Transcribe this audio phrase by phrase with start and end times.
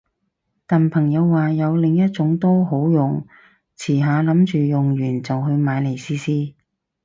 [0.65, 3.27] 但朋友話有另一種都好用，
[3.77, 6.55] 遲下諗住用完就去買嚟試試